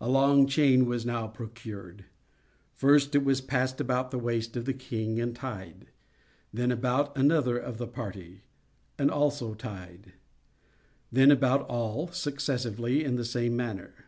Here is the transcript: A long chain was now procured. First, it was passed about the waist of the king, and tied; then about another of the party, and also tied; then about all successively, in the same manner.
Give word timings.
A 0.00 0.08
long 0.08 0.46
chain 0.46 0.86
was 0.86 1.04
now 1.04 1.26
procured. 1.26 2.06
First, 2.72 3.14
it 3.14 3.22
was 3.22 3.42
passed 3.42 3.82
about 3.82 4.10
the 4.10 4.18
waist 4.18 4.56
of 4.56 4.64
the 4.64 4.72
king, 4.72 5.20
and 5.20 5.36
tied; 5.36 5.88
then 6.54 6.72
about 6.72 7.14
another 7.18 7.58
of 7.58 7.76
the 7.76 7.86
party, 7.86 8.40
and 8.98 9.10
also 9.10 9.52
tied; 9.52 10.14
then 11.10 11.30
about 11.30 11.68
all 11.68 12.08
successively, 12.08 13.04
in 13.04 13.16
the 13.16 13.26
same 13.26 13.54
manner. 13.54 14.06